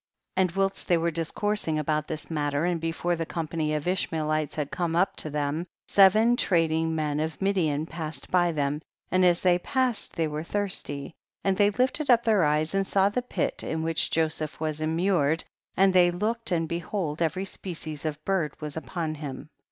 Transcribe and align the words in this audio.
5. 0.35 0.41
And 0.41 0.51
whilst 0.53 0.87
they 0.87 0.97
were 0.97 1.11
discours 1.11 1.67
ing 1.67 1.77
about 1.77 2.07
this 2.07 2.31
matter, 2.31 2.65
and 2.65 2.81
before 2.81 3.15
the 3.15 3.27
company 3.27 3.75
of 3.75 3.87
Ishmaelites 3.87 4.55
had 4.55 4.71
come 4.71 4.95
up 4.95 5.15
to 5.17 5.29
them, 5.29 5.67
seven 5.87 6.35
trading 6.35 6.95
men 6.95 7.19
of 7.19 7.39
Midian 7.39 7.85
passed 7.85 8.31
by 8.31 8.51
them, 8.51 8.81
and 9.11 9.23
as 9.23 9.41
they 9.41 9.59
passed 9.59 10.15
they 10.15 10.27
were 10.27 10.43
thirsty, 10.43 11.13
and 11.43 11.55
they 11.55 11.69
lifted 11.69 12.09
up 12.09 12.23
their 12.23 12.43
eyes 12.43 12.73
and 12.73 12.87
saw 12.87 13.09
the 13.09 13.21
pit 13.21 13.61
in 13.63 13.83
which 13.83 14.09
Joseph 14.09 14.59
was 14.59 14.81
immured, 14.81 15.43
and 15.77 15.93
they 15.93 16.09
looked, 16.09 16.51
and 16.51 16.67
behold 16.67 17.21
every 17.21 17.45
species 17.45 18.03
of 18.03 18.25
bird 18.25 18.59
was 18.59 18.75
upon 18.75 19.13
him. 19.13 19.49